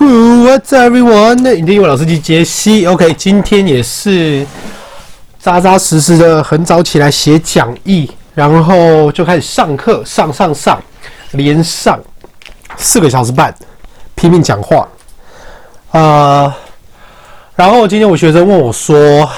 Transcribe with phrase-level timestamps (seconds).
[0.00, 1.34] What's everyone？
[1.34, 2.86] 你的英文老师机杰西。
[2.86, 4.46] OK，今天也是
[5.40, 10.80] 扎扎实实的，很早起来写讲义，然后就开始上课，上上上，
[11.32, 11.98] 连上
[12.76, 13.52] 四个小时半，
[14.14, 14.86] 拼命讲话。
[15.90, 16.52] 呃，
[17.56, 19.28] 然后今天我学生问我说，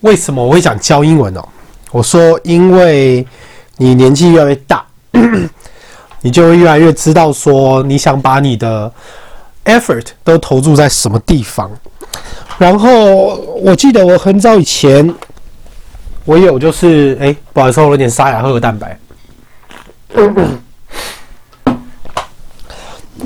[0.00, 1.46] 为什么我会想教英文哦？
[1.90, 3.26] 我说，因为
[3.76, 4.86] 你年纪越来越大。
[6.20, 8.92] 你就会越来越知道说，你想把你的
[9.64, 11.70] effort 都投注在什么地方。
[12.58, 15.14] 然后我记得我很早以前，
[16.24, 18.98] 我有就是，哎，不好意思，我有点沙哑，喝个蛋白。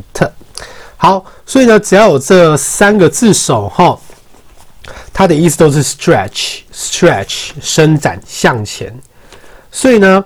[0.96, 4.00] 好，所以呢，只要有这三个字首哈，
[5.12, 8.98] 它的意思都是 stretch，stretch，伸展向前。
[9.72, 10.24] 所以呢。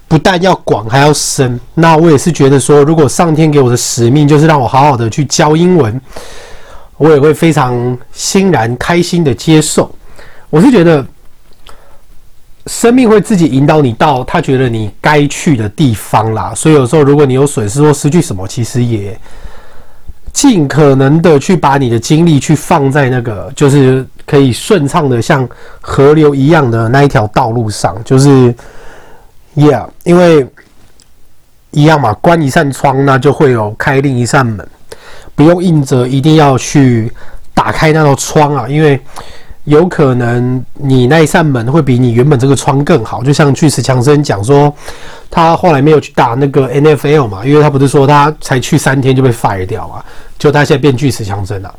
[0.08, 1.60] 不但要广，还要深。
[1.74, 6.00] 那我也是觉得说，如果上天给我的使命就是让我好好的去教英文，
[6.96, 9.94] 我也会非常欣然开心的接受。
[10.52, 11.02] 我是觉得，
[12.66, 16.52] 生命会自己引导你到他觉得你该去的地方啦。
[16.54, 19.18] 所以有时候，如果你有损失或失去什么，其实也
[20.30, 25.48] 尽可能的去把你的精力去放在那个就是可以顺畅的像
[25.80, 27.96] 河流一样的那一条道路上。
[28.04, 28.54] 就是
[29.56, 30.46] ，Yeah，因为
[31.70, 34.68] 一样嘛，关一扇窗，那就会有开另一扇门。
[35.34, 37.10] 不用硬着一定要去
[37.54, 39.00] 打开那道窗啊，因为。
[39.64, 43.22] 有可能你那一扇门会比你原本这个窗更好。
[43.22, 44.74] 就像巨石强森讲说，
[45.30, 50.04] 他后来没有去打那个 NFL 嘛，因为他不是说他才去三天就被 fire 掉啊，
[50.36, 51.74] 就他现在变巨石强森了。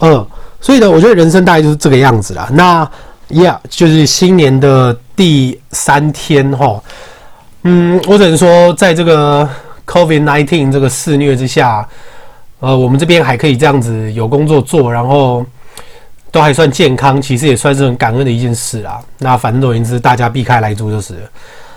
[0.00, 0.26] 嗯，
[0.58, 2.48] 所以呢，我觉得人生大概就是这个样子啦。
[2.52, 2.90] 那
[3.28, 6.82] Yeah，就是新年的第三天哈，
[7.64, 9.46] 嗯，我只能说，在这个
[9.86, 11.86] Covid nineteen 这个肆虐之下，
[12.60, 15.44] 呃，我们这边还可以这样子有工作做，然后。
[16.30, 19.00] 都还算健康，其实也算是很感恩的一件事啊。
[19.18, 21.20] 那反正总而言之，大家避开来猪就是了。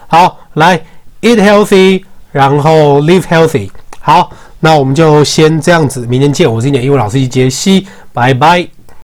[0.07, 0.78] 好，来
[1.22, 3.69] eat healthy，然后 live healthy。
[4.00, 6.51] 好，那我们就先这样子，明天见。
[6.51, 8.78] 我是你的英文老师杰西，拜拜。